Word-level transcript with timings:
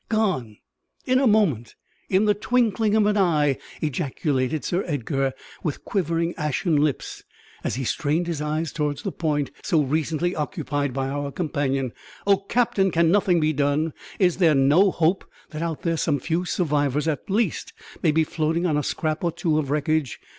"Gone 0.09 0.57
in 1.05 1.19
a 1.19 1.27
moment, 1.27 1.75
in 2.09 2.25
the 2.25 2.33
twinkling 2.33 2.95
of 2.95 3.05
an 3.05 3.19
eye!" 3.19 3.59
ejaculated 3.81 4.65
Sir 4.65 4.83
Edgar, 4.87 5.31
with 5.61 5.85
quivering, 5.85 6.33
ashen 6.37 6.75
lips, 6.77 7.21
as 7.63 7.75
he 7.75 7.83
strained 7.83 8.25
his 8.25 8.41
eyes 8.41 8.73
toward 8.73 8.97
the 8.97 9.11
point 9.11 9.51
so 9.61 9.83
recently 9.83 10.35
occupied 10.35 10.91
by 10.91 11.07
our 11.09 11.31
companion. 11.31 11.93
"Oh, 12.25 12.37
captain, 12.37 12.89
can 12.89 13.11
nothing 13.11 13.39
be 13.39 13.53
done? 13.53 13.93
Is 14.17 14.37
there 14.37 14.55
no 14.55 14.89
hope 14.89 15.23
that 15.51 15.61
out 15.61 15.83
there 15.83 15.97
some 15.97 16.19
few 16.19 16.45
survivors 16.45 17.07
at 17.07 17.29
least 17.29 17.71
may 18.01 18.11
be 18.11 18.23
floating 18.23 18.65
on 18.65 18.77
a 18.77 18.81
scrap 18.81 19.23
or 19.23 19.31
two 19.31 19.59
of 19.59 19.69
wreckage? 19.69 20.19